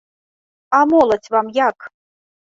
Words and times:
А 0.77 0.79
моладзь 0.93 1.29
вам 1.35 1.47
як? 1.57 1.77